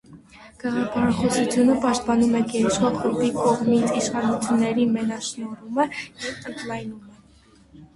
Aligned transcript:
Գաղափարախոսությունը 0.61 1.75
պաշտպանում 1.83 2.33
է 2.41 2.43
գերիշխող 2.55 2.99
խմբի 3.03 3.31
կողմից 3.37 3.95
իշխանությունների 4.03 4.91
մենաշնորհումը 4.99 5.91
կամ 5.97 6.55
ընդլայնումը։ 6.55 7.21